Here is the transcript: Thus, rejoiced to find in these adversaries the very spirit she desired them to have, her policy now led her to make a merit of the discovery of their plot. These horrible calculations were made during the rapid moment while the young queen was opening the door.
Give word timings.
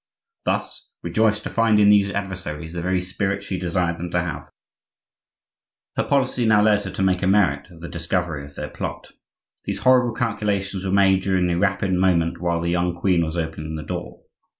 Thus, 0.45 0.89
rejoiced 1.03 1.43
to 1.43 1.51
find 1.51 1.77
in 1.79 1.89
these 1.91 2.09
adversaries 2.09 2.73
the 2.73 2.81
very 2.81 3.01
spirit 3.03 3.43
she 3.43 3.59
desired 3.59 3.99
them 3.99 4.09
to 4.09 4.19
have, 4.19 4.49
her 5.95 6.03
policy 6.03 6.43
now 6.43 6.59
led 6.63 6.81
her 6.85 6.89
to 6.89 7.03
make 7.03 7.21
a 7.21 7.27
merit 7.27 7.69
of 7.69 7.81
the 7.81 7.87
discovery 7.87 8.43
of 8.43 8.55
their 8.55 8.71
plot. 8.71 9.11
These 9.65 9.81
horrible 9.81 10.15
calculations 10.15 10.83
were 10.83 10.91
made 10.91 11.21
during 11.21 11.45
the 11.45 11.53
rapid 11.53 11.93
moment 11.93 12.41
while 12.41 12.61
the 12.61 12.71
young 12.71 12.95
queen 12.95 13.23
was 13.23 13.37
opening 13.37 13.75
the 13.75 13.83
door. 13.83 14.21